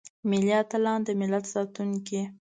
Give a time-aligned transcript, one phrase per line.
[0.29, 2.21] ملي اتلان دملت ساتونکي.